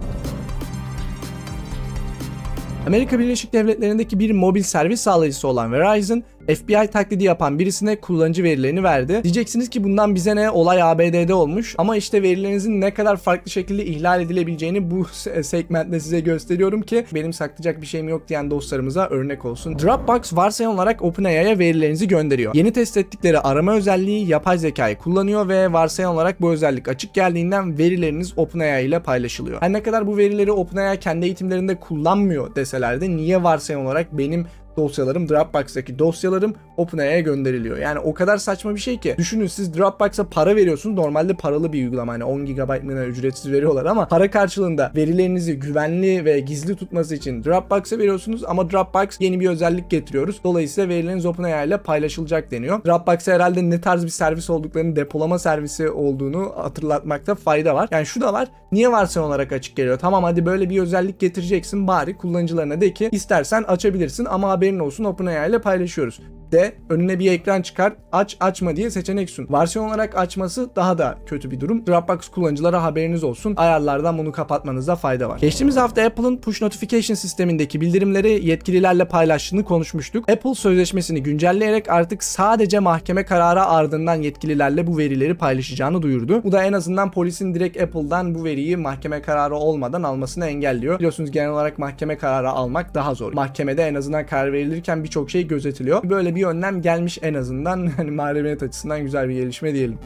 Amerika 2.86 3.18
Birleşik 3.18 3.52
Devletleri'ndeki 3.52 4.18
bir 4.18 4.30
mobil 4.30 4.62
servis 4.62 5.00
sağlayıcısı 5.00 5.48
olan 5.48 5.72
Verizon, 5.72 6.22
FBI 6.54 6.90
taklidi 6.92 7.24
yapan 7.24 7.58
birisine 7.58 7.96
kullanıcı 7.96 8.44
verilerini 8.44 8.82
verdi. 8.82 9.20
Diyeceksiniz 9.22 9.70
ki 9.70 9.84
bundan 9.84 10.14
bize 10.14 10.36
ne 10.36 10.50
olay 10.50 10.82
ABD'de 10.82 11.34
olmuş 11.34 11.74
ama 11.78 11.96
işte 11.96 12.22
verilerinizin 12.22 12.80
ne 12.80 12.94
kadar 12.94 13.16
farklı 13.16 13.50
şekilde 13.50 13.86
ihlal 13.86 14.20
edilebileceğini 14.20 14.90
bu 14.90 15.04
segmentte 15.42 16.00
size 16.00 16.20
gösteriyorum 16.20 16.82
ki 16.82 17.04
benim 17.14 17.32
saklayacak 17.32 17.80
bir 17.80 17.86
şeyim 17.86 18.08
yok 18.08 18.28
diyen 18.28 18.50
dostlarımıza 18.50 19.06
örnek 19.06 19.44
olsun. 19.44 19.78
Dropbox 19.78 20.32
varsayım 20.36 20.72
olarak 20.72 21.02
OpenAI'ya 21.02 21.58
verilerinizi 21.58 22.08
gönderiyor. 22.08 22.54
Yeni 22.54 22.72
test 22.72 22.96
ettikleri 22.96 23.40
arama 23.40 23.74
özelliği 23.74 24.28
yapay 24.28 24.58
zekayı 24.58 24.98
kullanıyor 24.98 25.48
ve 25.48 25.72
varsayım 25.72 26.10
olarak 26.10 26.40
bu 26.40 26.52
özellik 26.52 26.88
açık 26.88 27.14
geldiğinden 27.14 27.78
verileriniz 27.78 28.32
OpenAI 28.36 28.86
ile 28.86 29.02
paylaşılıyor. 29.02 29.60
Her 29.60 29.72
ne 29.72 29.82
kadar 29.82 30.06
bu 30.06 30.16
verileri 30.16 30.52
OpenAI 30.52 31.00
kendi 31.00 31.26
eğitimlerinde 31.26 31.74
kullanmıyor 31.74 32.54
deseler 32.54 33.00
de 33.00 33.10
niye 33.10 33.42
varsayım 33.42 33.86
olarak 33.86 34.18
benim 34.18 34.46
dosyalarım 34.76 35.28
Dropbox'taki 35.28 35.98
dosyalarım 35.98 36.54
OpenAI'ye 36.76 37.20
gönderiliyor. 37.20 37.78
Yani 37.78 37.98
o 37.98 38.14
kadar 38.14 38.36
saçma 38.36 38.74
bir 38.74 38.80
şey 38.80 38.98
ki. 38.98 39.14
Düşünün 39.18 39.46
siz 39.46 39.78
Dropbox'a 39.78 40.24
para 40.28 40.56
veriyorsunuz. 40.56 40.96
Normalde 40.96 41.34
paralı 41.34 41.72
bir 41.72 41.84
uygulama. 41.84 42.12
Hani 42.12 42.24
10 42.24 42.46
GB 42.46 42.82
mı 42.82 43.04
ücretsiz 43.04 43.52
veriyorlar 43.52 43.84
ama 43.84 44.08
para 44.08 44.30
karşılığında 44.30 44.92
verilerinizi 44.96 45.58
güvenli 45.58 46.24
ve 46.24 46.40
gizli 46.40 46.76
tutması 46.76 47.14
için 47.14 47.44
Dropbox'a 47.44 47.98
veriyorsunuz 47.98 48.44
ama 48.44 48.70
Dropbox 48.70 49.20
yeni 49.20 49.40
bir 49.40 49.48
özellik 49.48 49.90
getiriyoruz. 49.90 50.40
Dolayısıyla 50.44 50.88
verileriniz 50.88 51.26
OpenAI 51.26 51.66
ile 51.66 51.76
paylaşılacak 51.76 52.50
deniyor. 52.50 52.84
Dropbox'a 52.84 53.32
herhalde 53.32 53.70
ne 53.70 53.80
tarz 53.80 54.04
bir 54.04 54.10
servis 54.10 54.50
olduklarını 54.50 54.96
depolama 54.96 55.38
servisi 55.38 55.90
olduğunu 55.90 56.52
hatırlatmakta 56.56 57.34
fayda 57.34 57.74
var. 57.74 57.88
Yani 57.90 58.06
şu 58.06 58.20
da 58.20 58.32
var. 58.32 58.48
Niye 58.72 58.92
varsayım 58.92 59.28
olarak 59.28 59.52
açık 59.52 59.76
geliyor? 59.76 59.98
Tamam 59.98 60.24
hadi 60.24 60.46
böyle 60.46 60.70
bir 60.70 60.80
özellik 60.80 61.20
getireceksin 61.20 61.88
bari 61.88 62.16
kullanıcılarına 62.16 62.80
de 62.80 62.94
ki 62.94 63.08
istersen 63.12 63.62
açabilirsin 63.62 64.24
ama 64.24 64.48
haberin 64.66 64.78
olsun 64.78 65.04
OpenAI 65.04 65.50
ile 65.50 65.58
paylaşıyoruz 65.60 66.20
de 66.56 66.74
önüne 66.90 67.18
bir 67.18 67.32
ekran 67.32 67.62
çıkar 67.62 67.92
aç 68.12 68.36
açma 68.40 68.76
diye 68.76 68.90
seçenek 68.90 69.30
sun. 69.30 69.46
Versiyon 69.50 69.88
olarak 69.88 70.18
açması 70.18 70.76
daha 70.76 70.98
da 70.98 71.18
kötü 71.26 71.50
bir 71.50 71.60
durum. 71.60 71.86
Dropbox 71.86 72.28
kullanıcılara 72.28 72.82
haberiniz 72.82 73.24
olsun. 73.24 73.54
Ayarlardan 73.56 74.18
bunu 74.18 74.32
kapatmanızda 74.32 74.96
fayda 74.96 75.28
var. 75.28 75.38
Geçtiğimiz 75.38 75.76
hafta 75.76 76.02
Apple'ın 76.02 76.36
push 76.36 76.62
notification 76.62 77.14
sistemindeki 77.14 77.80
bildirimleri 77.80 78.46
yetkililerle 78.46 79.04
paylaştığını 79.04 79.64
konuşmuştuk. 79.64 80.30
Apple 80.30 80.54
sözleşmesini 80.54 81.22
güncelleyerek 81.22 81.90
artık 81.90 82.24
sadece 82.24 82.78
mahkeme 82.78 83.24
kararı 83.24 83.64
ardından 83.64 84.14
yetkililerle 84.14 84.86
bu 84.86 84.98
verileri 84.98 85.34
paylaşacağını 85.34 86.02
duyurdu. 86.02 86.42
Bu 86.44 86.52
da 86.52 86.64
en 86.64 86.72
azından 86.72 87.10
polisin 87.10 87.54
direkt 87.54 87.82
Apple'dan 87.82 88.34
bu 88.34 88.44
veriyi 88.44 88.76
mahkeme 88.76 89.22
kararı 89.22 89.54
olmadan 89.54 90.02
almasını 90.02 90.46
engelliyor. 90.46 90.98
Biliyorsunuz 90.98 91.30
genel 91.30 91.50
olarak 91.50 91.78
mahkeme 91.78 92.18
kararı 92.18 92.50
almak 92.50 92.94
daha 92.94 93.14
zor. 93.14 93.32
Mahkemede 93.32 93.82
en 93.82 93.94
azından 93.94 94.26
karar 94.26 94.52
verilirken 94.52 95.04
birçok 95.04 95.30
şey 95.30 95.46
gözetiliyor. 95.48 96.10
Böyle 96.10 96.34
bir 96.34 96.45
önlem 96.46 96.82
gelmiş 96.82 97.18
en 97.22 97.34
azından 97.34 97.86
hani 97.96 98.10
mahremiyet 98.10 98.62
açısından 98.62 99.02
güzel 99.02 99.28
bir 99.28 99.34
gelişme 99.34 99.74
diyelim. 99.74 99.98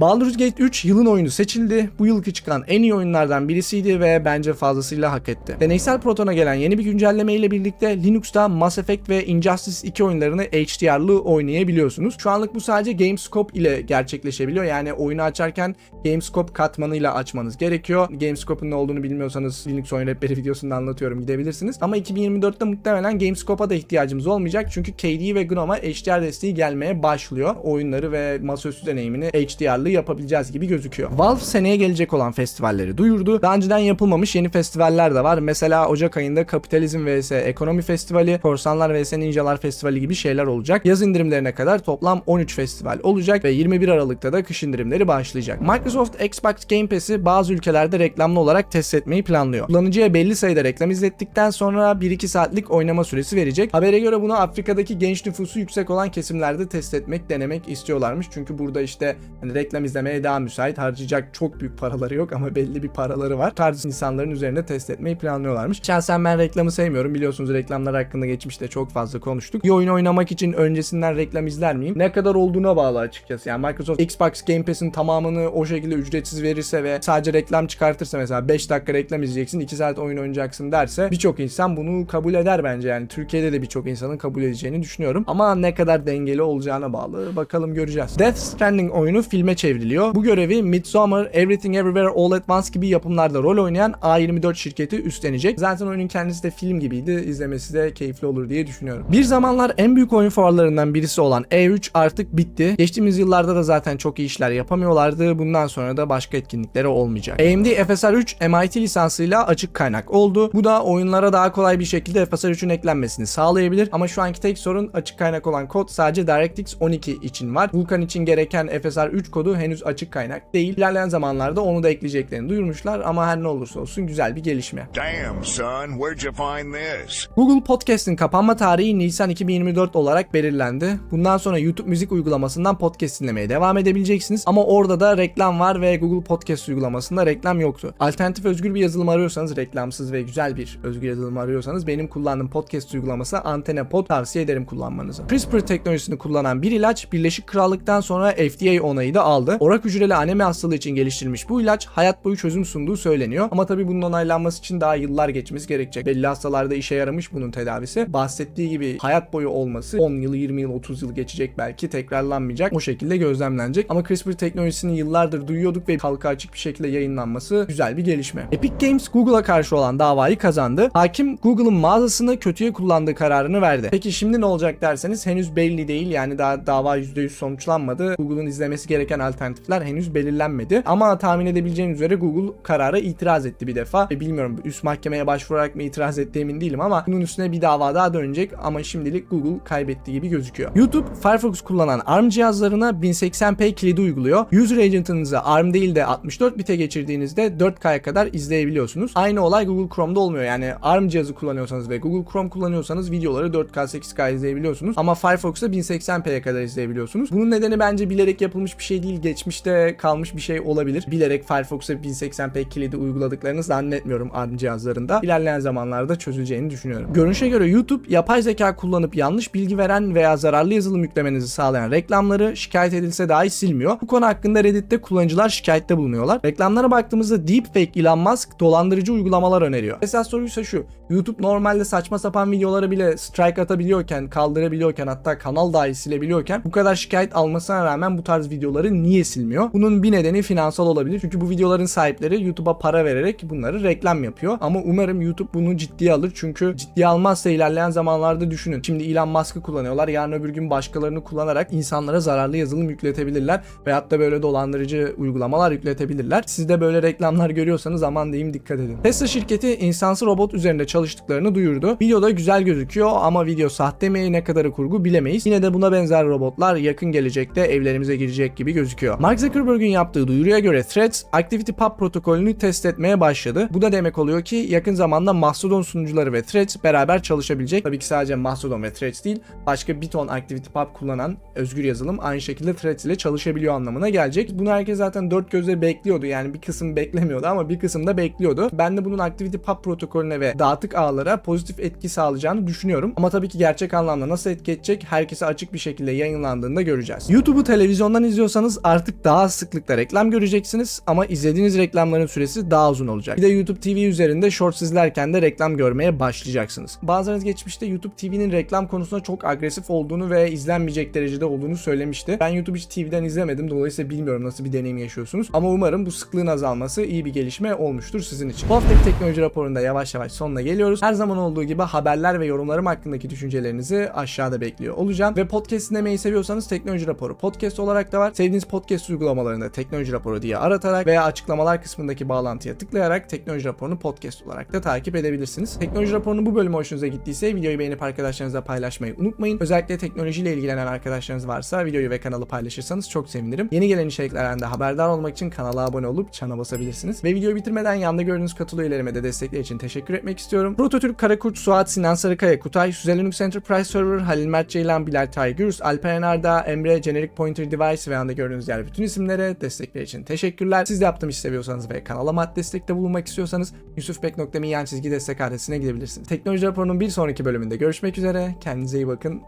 Baldur's 0.00 0.36
Gate 0.36 0.62
3 0.62 0.84
yılın 0.84 1.06
oyunu 1.06 1.30
seçildi. 1.30 1.90
Bu 1.98 2.06
yılki 2.06 2.32
çıkan 2.32 2.64
en 2.68 2.82
iyi 2.82 2.94
oyunlardan 2.94 3.48
birisiydi 3.48 4.00
ve 4.00 4.22
bence 4.24 4.52
fazlasıyla 4.52 5.12
hak 5.12 5.28
etti. 5.28 5.56
Deneysel 5.60 6.00
Proton'a 6.00 6.32
gelen 6.32 6.54
yeni 6.54 6.78
bir 6.78 6.84
güncelleme 6.84 7.34
ile 7.34 7.50
birlikte 7.50 8.02
Linux'ta 8.02 8.48
Mass 8.48 8.78
Effect 8.78 9.08
ve 9.08 9.26
Injustice 9.26 9.88
2 9.88 10.04
oyunlarını 10.04 10.42
HDR'lı 10.42 11.20
oynayabiliyorsunuz. 11.22 12.14
Şu 12.18 12.30
anlık 12.30 12.54
bu 12.54 12.60
sadece 12.60 12.92
Gamescope 12.92 13.58
ile 13.58 13.80
gerçekleşebiliyor. 13.80 14.64
Yani 14.64 14.92
oyunu 14.92 15.22
açarken 15.22 15.74
Gamescope 16.04 16.52
katmanıyla 16.52 17.14
açmanız 17.14 17.56
gerekiyor. 17.56 18.08
Gamescope'un 18.20 18.70
ne 18.70 18.74
olduğunu 18.74 19.02
bilmiyorsanız 19.02 19.66
Linux 19.66 19.92
oyun 19.92 20.06
rehberi 20.06 20.36
videosunda 20.36 20.76
anlatıyorum 20.76 21.20
gidebilirsiniz. 21.20 21.78
Ama 21.80 21.96
2024'te 21.96 22.64
muhtemelen 22.64 23.18
Gamescope'a 23.18 23.70
da 23.70 23.74
ihtiyacımız 23.74 24.26
olmayacak. 24.26 24.68
Çünkü 24.72 24.92
KD 24.92 25.34
ve 25.34 25.42
GNOME'a 25.42 25.76
HDR 25.76 26.22
desteği 26.22 26.54
gelmeye 26.54 27.02
başlıyor. 27.02 27.54
Oyunları 27.62 28.12
ve 28.12 28.38
masaüstü 28.42 28.86
deneyimini 28.86 29.26
HDR'lı 29.26 29.89
yapabileceğiz 29.90 30.52
gibi 30.52 30.66
gözüküyor. 30.66 31.10
Valve 31.16 31.40
seneye 31.40 31.76
gelecek 31.76 32.12
olan 32.12 32.32
festivalleri 32.32 32.98
duyurdu. 32.98 33.42
Daha 33.42 33.54
önceden 33.54 33.78
yapılmamış 33.78 34.34
yeni 34.34 34.48
festivaller 34.48 35.14
de 35.14 35.24
var. 35.24 35.38
Mesela 35.38 35.88
Ocak 35.88 36.16
ayında 36.16 36.46
Kapitalizm 36.46 37.06
vs 37.06 37.32
Ekonomi 37.32 37.82
Festivali, 37.82 38.38
Korsanlar 38.42 39.02
vs 39.02 39.12
Ninjalar 39.12 39.56
Festivali 39.56 40.00
gibi 40.00 40.14
şeyler 40.14 40.44
olacak. 40.44 40.86
Yaz 40.86 41.02
indirimlerine 41.02 41.54
kadar 41.54 41.78
toplam 41.78 42.22
13 42.26 42.54
festival 42.54 42.98
olacak 43.02 43.44
ve 43.44 43.50
21 43.50 43.88
Aralık'ta 43.88 44.32
da 44.32 44.44
kış 44.44 44.62
indirimleri 44.62 45.08
başlayacak. 45.08 45.60
Microsoft 45.60 46.22
Xbox 46.22 46.54
Game 46.70 46.86
Pass'i 46.86 47.24
bazı 47.24 47.52
ülkelerde 47.52 47.98
reklamlı 47.98 48.40
olarak 48.40 48.70
test 48.72 48.94
etmeyi 48.94 49.22
planlıyor. 49.22 49.66
Kullanıcıya 49.66 50.14
belli 50.14 50.36
sayıda 50.36 50.64
reklam 50.64 50.90
izlettikten 50.90 51.50
sonra 51.50 51.92
1-2 51.92 52.28
saatlik 52.28 52.70
oynama 52.70 53.04
süresi 53.04 53.36
verecek. 53.36 53.74
Habere 53.74 53.98
göre 53.98 54.22
bunu 54.22 54.40
Afrika'daki 54.40 54.98
genç 54.98 55.26
nüfusu 55.26 55.58
yüksek 55.58 55.90
olan 55.90 56.10
kesimlerde 56.10 56.68
test 56.68 56.94
etmek, 56.94 57.28
denemek 57.28 57.68
istiyorlarmış. 57.68 58.26
Çünkü 58.30 58.58
burada 58.58 58.80
işte 58.80 59.16
hani 59.40 59.54
reklam 59.54 59.79
izlemeye 59.84 60.24
daha 60.24 60.38
müsait. 60.38 60.78
Harcayacak 60.78 61.34
çok 61.34 61.60
büyük 61.60 61.78
paraları 61.78 62.14
yok 62.14 62.32
ama 62.32 62.54
belli 62.54 62.82
bir 62.82 62.88
paraları 62.88 63.38
var. 63.38 63.54
Tarz 63.54 63.84
insanların 63.84 64.30
üzerinde 64.30 64.66
test 64.66 64.90
etmeyi 64.90 65.18
planlıyorlarmış. 65.18 65.82
Şahsen 65.82 66.24
ben 66.24 66.38
reklamı 66.38 66.72
sevmiyorum. 66.72 67.14
Biliyorsunuz 67.14 67.52
reklamlar 67.52 67.94
hakkında 67.94 68.26
geçmişte 68.26 68.68
çok 68.68 68.90
fazla 68.90 69.20
konuştuk. 69.20 69.64
Bir 69.64 69.70
oyun 69.70 69.88
oynamak 69.88 70.32
için 70.32 70.52
öncesinden 70.52 71.16
reklam 71.16 71.46
izler 71.46 71.76
miyim? 71.76 71.94
Ne 71.96 72.12
kadar 72.12 72.34
olduğuna 72.34 72.76
bağlı 72.76 72.98
açıkçası. 72.98 73.48
Yani 73.48 73.66
Microsoft 73.66 74.00
Xbox 74.00 74.42
Game 74.42 74.64
Pass'in 74.64 74.90
tamamını 74.90 75.50
o 75.50 75.66
şekilde 75.66 75.94
ücretsiz 75.94 76.42
verirse 76.42 76.84
ve 76.84 76.98
sadece 77.02 77.32
reklam 77.32 77.66
çıkartırsa 77.66 78.18
mesela 78.18 78.48
5 78.48 78.70
dakika 78.70 78.94
reklam 78.94 79.22
izleyeceksin, 79.22 79.60
2 79.60 79.76
saat 79.76 79.98
oyun 79.98 80.16
oynayacaksın 80.16 80.72
derse 80.72 81.10
birçok 81.10 81.40
insan 81.40 81.76
bunu 81.76 82.06
kabul 82.06 82.34
eder 82.34 82.64
bence. 82.64 82.88
Yani 82.88 83.08
Türkiye'de 83.08 83.52
de 83.52 83.62
birçok 83.62 83.86
insanın 83.86 84.18
kabul 84.18 84.42
edeceğini 84.42 84.82
düşünüyorum. 84.82 85.24
Ama 85.26 85.54
ne 85.54 85.74
kadar 85.74 86.06
dengeli 86.06 86.42
olacağına 86.42 86.92
bağlı. 86.92 87.36
Bakalım 87.36 87.74
göreceğiz. 87.74 88.18
Death 88.18 88.36
Stranding 88.36 88.94
oyunu 88.94 89.22
filme 89.22 89.56
çevriliyor. 89.60 90.14
Bu 90.14 90.22
görevi 90.22 90.62
Midsommar, 90.62 91.30
Everything 91.32 91.76
Everywhere 91.76 92.08
All 92.08 92.32
at 92.32 92.42
Once 92.48 92.68
gibi 92.72 92.88
yapımlarda 92.88 93.42
rol 93.42 93.64
oynayan 93.64 93.92
A24 93.92 94.54
şirketi 94.54 95.02
üstlenecek. 95.02 95.60
Zaten 95.60 95.86
oyunun 95.86 96.08
kendisi 96.08 96.42
de 96.42 96.50
film 96.50 96.80
gibiydi. 96.80 97.24
İzlemesi 97.26 97.74
de 97.74 97.94
keyifli 97.94 98.26
olur 98.26 98.48
diye 98.48 98.66
düşünüyorum. 98.66 99.06
Bir 99.12 99.22
zamanlar 99.22 99.72
en 99.78 99.96
büyük 99.96 100.12
oyun 100.12 100.30
fuarlarından 100.30 100.94
birisi 100.94 101.20
olan 101.20 101.44
E3 101.50 101.90
artık 101.94 102.36
bitti. 102.36 102.74
Geçtiğimiz 102.78 103.18
yıllarda 103.18 103.56
da 103.56 103.62
zaten 103.62 103.96
çok 103.96 104.18
iyi 104.18 104.26
işler 104.26 104.50
yapamıyorlardı. 104.50 105.38
Bundan 105.38 105.66
sonra 105.66 105.96
da 105.96 106.08
başka 106.08 106.36
etkinlikleri 106.36 106.86
olmayacak. 106.86 107.40
AMD 107.40 107.66
FSR 107.66 108.12
3 108.12 108.36
MIT 108.40 108.76
lisansıyla 108.76 109.46
açık 109.46 109.74
kaynak 109.74 110.10
oldu. 110.10 110.50
Bu 110.52 110.64
da 110.64 110.82
oyunlara 110.82 111.32
daha 111.32 111.52
kolay 111.52 111.78
bir 111.78 111.84
şekilde 111.84 112.26
FSR 112.26 112.48
3'ün 112.48 112.68
eklenmesini 112.68 113.26
sağlayabilir. 113.26 113.88
Ama 113.92 114.08
şu 114.08 114.22
anki 114.22 114.40
tek 114.40 114.58
sorun 114.58 114.90
açık 114.94 115.18
kaynak 115.18 115.46
olan 115.46 115.68
kod 115.68 115.88
sadece 115.88 116.26
DirectX 116.26 116.74
12 116.80 117.12
için 117.12 117.54
var. 117.54 117.70
Vulkan 117.74 118.00
için 118.00 118.24
gereken 118.24 118.68
FSR 118.68 119.08
3 119.08 119.30
kodu 119.30 119.49
henüz 119.56 119.82
açık 119.82 120.12
kaynak 120.12 120.54
değil. 120.54 120.76
İlerleyen 120.76 121.08
zamanlarda 121.08 121.60
onu 121.60 121.82
da 121.82 121.90
ekleyeceklerini 121.90 122.48
duyurmuşlar 122.48 123.00
ama 123.00 123.26
her 123.26 123.42
ne 123.42 123.48
olursa 123.48 123.80
olsun 123.80 124.06
güzel 124.06 124.36
bir 124.36 124.42
gelişme. 124.42 124.88
Damn, 124.96 125.44
son, 125.44 125.88
where'd 125.88 126.22
you 126.22 126.34
find 126.34 126.74
this? 126.74 127.28
Google 127.36 127.64
Podcast'in 127.64 128.16
kapanma 128.16 128.56
tarihi 128.56 128.98
Nisan 128.98 129.30
2024 129.30 129.96
olarak 129.96 130.34
belirlendi. 130.34 130.98
Bundan 131.10 131.36
sonra 131.36 131.58
YouTube 131.58 131.88
müzik 131.90 132.12
uygulamasından 132.12 132.78
podcast 132.78 133.20
dinlemeye 133.20 133.48
devam 133.48 133.78
edebileceksiniz. 133.78 134.44
Ama 134.46 134.64
orada 134.64 135.00
da 135.00 135.16
reklam 135.16 135.60
var 135.60 135.80
ve 135.80 135.96
Google 135.96 136.24
Podcast 136.24 136.68
uygulamasında 136.68 137.26
reklam 137.26 137.60
yoktu. 137.60 137.94
Alternatif 138.00 138.44
özgür 138.44 138.74
bir 138.74 138.80
yazılım 138.80 139.08
arıyorsanız, 139.08 139.56
reklamsız 139.56 140.12
ve 140.12 140.22
güzel 140.22 140.56
bir 140.56 140.78
özgür 140.84 141.08
yazılım 141.08 141.38
arıyorsanız 141.38 141.86
benim 141.86 142.08
kullandığım 142.08 142.50
podcast 142.50 142.94
uygulaması 142.94 143.40
Antene 143.40 143.88
Pod 143.88 144.06
tavsiye 144.06 144.44
ederim 144.44 144.64
kullanmanızı. 144.64 145.22
CRISPR 145.28 145.58
teknolojisini 145.58 146.18
kullanan 146.18 146.62
bir 146.62 146.72
ilaç 146.72 147.12
Birleşik 147.12 147.46
Krallık'tan 147.46 148.00
sonra 148.00 148.32
FDA 148.32 148.82
onayı 148.82 149.14
da 149.14 149.22
aldı. 149.22 149.39
Orak 149.60 149.84
hücreli 149.84 150.14
anemi 150.14 150.42
hastalığı 150.42 150.74
için 150.74 150.90
geliştirilmiş 150.90 151.48
bu 151.48 151.60
ilaç 151.60 151.86
hayat 151.86 152.24
boyu 152.24 152.36
çözüm 152.36 152.64
sunduğu 152.64 152.96
söyleniyor. 152.96 153.48
Ama 153.50 153.66
tabii 153.66 153.88
bunun 153.88 154.02
onaylanması 154.02 154.58
için 154.58 154.80
daha 154.80 154.94
yıllar 154.94 155.28
geçmesi 155.28 155.68
gerekecek. 155.68 156.06
Belli 156.06 156.26
hastalarda 156.26 156.74
işe 156.74 156.94
yaramış 156.94 157.32
bunun 157.32 157.50
tedavisi. 157.50 158.12
Bahsettiği 158.12 158.68
gibi 158.68 158.98
hayat 158.98 159.32
boyu 159.32 159.48
olması 159.48 159.98
10 159.98 160.12
yıl, 160.12 160.34
20 160.34 160.60
yıl, 160.60 160.70
30 160.70 161.02
yıl 161.02 161.14
geçecek 161.14 161.58
belki 161.58 161.88
tekrarlanmayacak. 161.88 162.72
O 162.72 162.80
şekilde 162.80 163.16
gözlemlenecek. 163.16 163.86
Ama 163.88 164.04
CRISPR 164.04 164.32
teknolojisini 164.32 164.98
yıllardır 164.98 165.48
duyuyorduk 165.48 165.88
ve 165.88 165.96
halka 165.96 166.28
açık 166.28 166.52
bir 166.52 166.58
şekilde 166.58 166.88
yayınlanması 166.88 167.64
güzel 167.68 167.96
bir 167.96 168.04
gelişme. 168.04 168.48
Epic 168.52 168.74
Games 168.80 169.08
Google'a 169.08 169.42
karşı 169.42 169.76
olan 169.76 169.98
davayı 169.98 170.38
kazandı. 170.38 170.90
Hakim 170.92 171.36
Google'ın 171.36 171.74
mağazasını 171.74 172.38
kötüye 172.38 172.72
kullandığı 172.72 173.14
kararını 173.14 173.60
verdi. 173.60 173.88
Peki 173.90 174.12
şimdi 174.12 174.40
ne 174.40 174.44
olacak 174.44 174.80
derseniz 174.80 175.26
henüz 175.26 175.56
belli 175.56 175.88
değil. 175.88 176.10
Yani 176.10 176.38
daha 176.38 176.66
dava 176.66 176.98
%100 176.98 177.28
sonuçlanmadı. 177.28 178.14
Google'ın 178.14 178.46
izlemesi 178.46 178.88
gereken 178.88 179.18
alternatifler 179.34 179.82
henüz 179.82 180.14
belirlenmedi. 180.14 180.82
Ama 180.86 181.18
tahmin 181.18 181.46
edebileceğiniz 181.46 181.96
üzere 181.96 182.14
Google 182.14 182.52
karara 182.62 182.98
itiraz 182.98 183.46
etti 183.46 183.66
bir 183.66 183.74
defa. 183.74 184.08
Ve 184.10 184.20
bilmiyorum 184.20 184.56
üst 184.64 184.84
mahkemeye 184.84 185.26
başvurarak 185.26 185.76
mı 185.76 185.82
itiraz 185.82 186.18
etti 186.18 186.40
emin 186.40 186.60
değilim 186.60 186.80
ama 186.80 187.04
bunun 187.06 187.20
üstüne 187.20 187.52
bir 187.52 187.60
dava 187.60 187.94
daha 187.94 188.14
dönecek 188.14 188.50
ama 188.62 188.82
şimdilik 188.82 189.30
Google 189.30 189.64
kaybetti 189.64 190.12
gibi 190.12 190.28
gözüküyor. 190.28 190.70
YouTube 190.74 191.14
Firefox 191.22 191.60
kullanan 191.60 192.02
ARM 192.06 192.28
cihazlarına 192.28 192.90
1080p 192.90 193.74
kilidi 193.74 194.00
uyguluyor. 194.00 194.46
User 194.52 194.78
agent'ınızı 194.78 195.40
ARM 195.40 195.74
değil 195.74 195.94
de 195.94 196.04
64 196.04 196.58
bite 196.58 196.76
geçirdiğinizde 196.76 197.46
4K'ya 197.46 198.02
kadar 198.02 198.28
izleyebiliyorsunuz. 198.32 199.12
Aynı 199.14 199.44
olay 199.44 199.66
Google 199.66 199.94
Chrome'da 199.94 200.20
olmuyor. 200.20 200.44
Yani 200.44 200.72
ARM 200.82 201.08
cihazı 201.08 201.34
kullanıyorsanız 201.34 201.90
ve 201.90 201.98
Google 201.98 202.32
Chrome 202.32 202.50
kullanıyorsanız 202.50 203.10
videoları 203.10 203.46
4K 203.46 203.74
8K 203.74 204.34
izleyebiliyorsunuz. 204.34 204.94
Ama 204.98 205.14
Firefox'ta 205.14 205.66
1080p'ye 205.66 206.42
kadar 206.42 206.62
izleyebiliyorsunuz. 206.62 207.32
Bunun 207.32 207.50
nedeni 207.50 207.78
bence 207.78 208.10
bilerek 208.10 208.40
yapılmış 208.40 208.78
bir 208.78 208.84
şey 208.84 209.02
değil. 209.02 209.19
Geçmişte 209.22 209.96
kalmış 209.96 210.36
bir 210.36 210.40
şey 210.40 210.60
olabilir. 210.60 211.04
Bilerek 211.10 211.48
Firefox'a 211.48 211.92
1080p 211.92 212.68
kilidi 212.68 212.96
uyguladıklarını 212.96 213.62
zannetmiyorum 213.62 214.30
ARM 214.32 214.56
cihazlarında. 214.56 215.20
İlerleyen 215.22 215.60
zamanlarda 215.60 216.16
çözüleceğini 216.18 216.70
düşünüyorum. 216.70 217.12
Görünüşe 217.12 217.48
göre 217.48 217.66
YouTube 217.66 218.04
yapay 218.08 218.42
zeka 218.42 218.76
kullanıp 218.76 219.16
yanlış 219.16 219.54
bilgi 219.54 219.78
veren 219.78 220.14
veya 220.14 220.36
zararlı 220.36 220.74
yazılım 220.74 221.02
yüklemenizi 221.02 221.48
sağlayan 221.48 221.90
reklamları 221.90 222.56
şikayet 222.56 222.94
edilse 222.94 223.28
dahi 223.28 223.50
silmiyor. 223.50 224.00
Bu 224.02 224.06
konu 224.06 224.26
hakkında 224.26 224.64
Reddit'te 224.64 225.00
kullanıcılar 225.00 225.48
şikayette 225.48 225.96
bulunuyorlar. 225.96 226.40
Reklamlara 226.44 226.90
baktığımızda 226.90 227.48
deepfake 227.48 228.00
Elon 228.00 228.18
Musk 228.18 228.60
dolandırıcı 228.60 229.12
uygulamalar 229.12 229.62
öneriyor. 229.62 229.98
Esas 230.02 230.28
soru 230.28 230.48
şu. 230.48 230.86
YouTube 231.10 231.42
normalde 231.42 231.84
saçma 231.84 232.18
sapan 232.18 232.52
videolara 232.52 232.90
bile 232.90 233.16
strike 233.16 233.62
atabiliyorken, 233.62 234.28
kaldırabiliyorken 234.28 235.06
hatta 235.06 235.38
kanal 235.38 235.72
dahi 235.72 235.94
silebiliyorken 235.94 236.62
bu 236.64 236.70
kadar 236.70 236.94
şikayet 236.94 237.36
almasına 237.36 237.84
rağmen 237.84 238.18
bu 238.18 238.24
tarz 238.24 238.50
videoları 238.50 239.02
niye 239.02 239.09
niye 239.10 239.24
silmiyor? 239.24 239.72
Bunun 239.72 240.02
bir 240.02 240.12
nedeni 240.12 240.42
finansal 240.42 240.86
olabilir. 240.86 241.20
Çünkü 241.20 241.40
bu 241.40 241.50
videoların 241.50 241.84
sahipleri 241.84 242.44
YouTube'a 242.44 242.78
para 242.78 243.04
vererek 243.04 243.40
bunları 243.42 243.82
reklam 243.82 244.24
yapıyor. 244.24 244.58
Ama 244.60 244.80
umarım 244.84 245.22
YouTube 245.22 245.48
bunu 245.54 245.76
ciddiye 245.76 246.12
alır. 246.12 246.32
Çünkü 246.34 246.74
ciddiye 246.76 247.06
almazsa 247.06 247.50
ilerleyen 247.50 247.90
zamanlarda 247.90 248.50
düşünün. 248.50 248.82
Şimdi 248.82 249.04
Elon 249.04 249.28
Musk'ı 249.28 249.62
kullanıyorlar. 249.62 250.08
Yarın 250.08 250.32
öbür 250.32 250.48
gün 250.48 250.70
başkalarını 250.70 251.24
kullanarak 251.24 251.72
insanlara 251.72 252.20
zararlı 252.20 252.56
yazılım 252.56 252.90
yükletebilirler. 252.90 253.60
Veyahut 253.86 254.10
da 254.10 254.20
böyle 254.20 254.42
dolandırıcı 254.42 255.14
uygulamalar 255.18 255.72
yükletebilirler. 255.72 256.44
Siz 256.46 256.68
de 256.68 256.80
böyle 256.80 257.02
reklamlar 257.02 257.50
görüyorsanız 257.50 258.02
aman 258.02 258.32
diyeyim 258.32 258.54
dikkat 258.54 258.80
edin. 258.80 258.96
Tesla 259.02 259.26
şirketi 259.26 259.76
insansız 259.76 260.28
robot 260.28 260.54
üzerinde 260.54 260.86
çalıştıklarını 260.86 261.54
duyurdu. 261.54 261.96
Videoda 262.00 262.30
güzel 262.30 262.62
gözüküyor 262.62 263.10
ama 263.22 263.46
video 263.46 263.68
sahte 263.68 264.08
mi 264.08 264.32
ne 264.32 264.44
kadarı 264.44 264.72
kurgu 264.72 265.04
bilemeyiz. 265.04 265.46
Yine 265.46 265.62
de 265.62 265.74
buna 265.74 265.92
benzer 265.92 266.26
robotlar 266.26 266.76
yakın 266.76 267.12
gelecekte 267.12 267.60
evlerimize 267.60 268.16
girecek 268.16 268.56
gibi 268.56 268.72
gözüküyor. 268.72 268.99
Mark 269.18 269.40
Zuckerberg'in 269.40 269.90
yaptığı 269.90 270.28
duyuruya 270.28 270.58
göre 270.58 270.82
Threads 270.82 271.22
ActivityPub 271.32 271.98
protokolünü 271.98 272.58
test 272.58 272.86
etmeye 272.86 273.20
başladı. 273.20 273.68
Bu 273.72 273.82
da 273.82 273.92
demek 273.92 274.18
oluyor 274.18 274.42
ki 274.42 274.56
yakın 274.56 274.94
zamanda 274.94 275.32
Mastodon 275.32 275.82
sunucuları 275.82 276.32
ve 276.32 276.42
Threads 276.42 276.76
beraber 276.84 277.22
çalışabilecek. 277.22 277.84
Tabii 277.84 277.98
ki 277.98 278.06
sadece 278.06 278.34
Mastodon 278.34 278.82
ve 278.82 278.92
Threads 278.92 279.24
değil, 279.24 279.40
başka 279.66 280.00
bir 280.00 280.06
ton 280.06 280.28
ActivityPub 280.28 280.92
kullanan 280.94 281.36
özgür 281.54 281.84
yazılım 281.84 282.18
aynı 282.20 282.40
şekilde 282.40 282.74
Threads 282.74 283.04
ile 283.04 283.16
çalışabiliyor 283.16 283.74
anlamına 283.74 284.08
gelecek. 284.08 284.50
Bunu 284.58 284.70
herkes 284.70 284.98
zaten 284.98 285.30
dört 285.30 285.50
gözle 285.50 285.82
bekliyordu. 285.82 286.26
Yani 286.26 286.54
bir 286.54 286.60
kısım 286.60 286.96
beklemiyordu 286.96 287.46
ama 287.46 287.68
bir 287.68 287.78
kısım 287.78 288.06
da 288.06 288.16
bekliyordu. 288.16 288.70
Ben 288.72 288.96
de 288.96 289.04
bunun 289.04 289.18
ActivityPub 289.18 289.82
protokolüne 289.84 290.40
ve 290.40 290.58
dağıtık 290.58 290.94
ağlara 290.94 291.42
pozitif 291.42 291.80
etki 291.80 292.08
sağlayacağını 292.08 292.66
düşünüyorum. 292.66 293.12
Ama 293.16 293.30
tabii 293.30 293.48
ki 293.48 293.58
gerçek 293.58 293.94
anlamda 293.94 294.28
nasıl 294.28 294.50
etki 294.50 294.72
edecek 294.72 295.06
herkese 295.10 295.46
açık 295.46 295.72
bir 295.72 295.78
şekilde 295.78 296.12
yayınlandığında 296.12 296.82
göreceğiz. 296.82 297.30
YouTube'u 297.30 297.64
televizyondan 297.64 298.24
izliyorsanız 298.24 298.78
artık 298.90 299.24
daha 299.24 299.48
sıklıkla 299.48 299.96
reklam 299.96 300.30
göreceksiniz 300.30 301.02
ama 301.06 301.26
izlediğiniz 301.26 301.78
reklamların 301.78 302.26
süresi 302.26 302.70
daha 302.70 302.90
uzun 302.90 303.06
olacak. 303.06 303.36
Bir 303.36 303.42
de 303.42 303.46
YouTube 303.46 303.80
TV 303.80 303.88
üzerinde 303.88 304.50
Shorts 304.50 304.82
izlerken 304.82 305.34
de 305.34 305.42
reklam 305.42 305.76
görmeye 305.76 306.20
başlayacaksınız. 306.20 306.98
Bazılarınız 307.02 307.44
geçmişte 307.44 307.86
YouTube 307.86 308.14
TV'nin 308.14 308.52
reklam 308.52 308.88
konusunda 308.88 309.22
çok 309.22 309.44
agresif 309.44 309.90
olduğunu 309.90 310.30
ve 310.30 310.52
izlenmeyecek 310.52 311.14
derecede 311.14 311.44
olduğunu 311.44 311.76
söylemişti. 311.76 312.36
Ben 312.40 312.48
YouTube 312.48 312.78
hiç 312.78 312.86
TV'den 312.86 313.24
izlemedim 313.24 313.70
dolayısıyla 313.70 314.10
bilmiyorum 314.10 314.44
nasıl 314.44 314.64
bir 314.64 314.72
deneyim 314.72 314.98
yaşıyorsunuz. 314.98 315.48
Ama 315.52 315.68
umarım 315.68 316.06
bu 316.06 316.10
sıklığın 316.12 316.46
azalması 316.46 317.02
iyi 317.02 317.24
bir 317.24 317.32
gelişme 317.32 317.74
olmuştur 317.74 318.20
sizin 318.20 318.48
için. 318.48 318.68
Bu 318.68 318.74
haftaki 318.74 319.04
teknoloji 319.04 319.40
raporunda 319.40 319.80
yavaş 319.80 320.14
yavaş 320.14 320.32
sonuna 320.32 320.60
geliyoruz. 320.60 321.02
Her 321.02 321.12
zaman 321.12 321.38
olduğu 321.38 321.64
gibi 321.64 321.82
haberler 321.82 322.40
ve 322.40 322.46
yorumlarım 322.46 322.86
hakkındaki 322.86 323.30
düşüncelerinizi 323.30 324.10
aşağıda 324.14 324.60
bekliyor 324.60 324.96
olacağım. 324.96 325.36
Ve 325.36 325.46
podcast 325.48 325.90
dinlemeyi 325.90 326.18
seviyorsanız 326.18 326.68
teknoloji 326.68 327.06
raporu 327.06 327.38
podcast 327.38 327.80
olarak 327.80 328.12
da 328.12 328.20
var. 328.20 328.32
Sevdiğiniz 328.34 328.64
podcast 328.70 329.10
uygulamalarında 329.10 329.72
teknoloji 329.72 330.12
raporu 330.12 330.42
diye 330.42 330.56
aratarak 330.56 331.06
veya 331.06 331.24
açıklamalar 331.24 331.82
kısmındaki 331.82 332.28
bağlantıya 332.28 332.78
tıklayarak 332.78 333.28
teknoloji 333.28 333.68
raporunu 333.68 333.98
podcast 333.98 334.46
olarak 334.46 334.72
da 334.72 334.80
takip 334.80 335.16
edebilirsiniz. 335.16 335.78
Teknoloji 335.78 336.12
raporunun 336.12 336.46
bu 336.46 336.54
bölümü 336.54 336.74
hoşunuza 336.74 337.06
gittiyse 337.06 337.54
videoyu 337.54 337.78
beğenip 337.78 338.02
arkadaşlarınızla 338.02 338.64
paylaşmayı 338.64 339.14
unutmayın. 339.18 339.58
Özellikle 339.60 339.98
teknolojiyle 339.98 340.54
ilgilenen 340.54 340.86
arkadaşlarınız 340.86 341.48
varsa 341.48 341.84
videoyu 341.84 342.10
ve 342.10 342.20
kanalı 342.20 342.46
paylaşırsanız 342.46 343.10
çok 343.10 343.28
sevinirim. 343.28 343.68
Yeni 343.72 343.88
gelen 343.88 344.06
içeriklerden 344.06 344.60
de 344.60 344.64
haberdar 344.64 345.08
olmak 345.08 345.32
için 345.32 345.50
kanala 345.50 345.86
abone 345.86 346.06
olup 346.06 346.32
çana 346.32 346.58
basabilirsiniz. 346.58 347.24
Ve 347.24 347.34
videoyu 347.34 347.56
bitirmeden 347.56 347.94
yanında 347.94 348.22
gördüğünüz 348.22 348.54
katıl 348.54 348.78
üyelerime 348.78 349.14
de 349.14 349.22
destekleri 349.22 349.62
için 349.62 349.78
teşekkür 349.78 350.14
etmek 350.14 350.38
istiyorum. 350.38 350.74
Prototürk, 350.76 351.18
Karakurt, 351.18 351.58
Suat, 351.58 351.90
Sinan 351.90 352.14
Sarıkaya, 352.14 352.60
Kutay, 352.60 352.92
Süzel 352.92 353.18
Linux 353.18 353.40
Enterprise 353.40 353.84
Server, 353.84 354.18
Halil 354.18 354.46
Mert 354.46 354.70
Ceylan, 354.70 355.06
Bilal 355.06 355.26
Taygürüz, 355.32 355.82
Alperen 355.82 356.22
Arda, 356.22 356.60
Emre, 356.60 356.98
Generic 356.98 357.34
Pointer 357.34 357.70
Device 357.70 358.10
ve 358.10 358.14
yanda 358.14 358.32
gördüğünüz 358.32 358.59
diğer 358.66 358.86
bütün 358.86 359.02
isimlere 359.02 359.60
destekleri 359.60 360.04
için 360.04 360.22
teşekkürler. 360.22 360.84
Siz 360.84 361.00
de 361.00 361.04
yaptığım 361.04 361.28
işi 361.28 361.40
seviyorsanız 361.40 361.90
ve 361.90 362.04
kanala 362.04 362.32
madde 362.32 362.56
destekte 362.56 362.96
bulunmak 362.96 363.26
istiyorsanız 363.26 363.72
yusufbek.me 363.96 364.68
yan 364.68 364.84
çizgi 364.84 365.10
destek 365.10 365.40
adresine 365.40 365.78
gidebilirsiniz. 365.78 366.28
Teknoloji 366.28 366.66
raporunun 366.66 367.00
bir 367.00 367.08
sonraki 367.08 367.44
bölümünde 367.44 367.76
görüşmek 367.76 368.18
üzere. 368.18 368.54
Kendinize 368.60 368.98
iyi 368.98 369.06
bakın. 369.06 369.42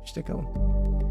Hoşçakalın. 0.00 1.07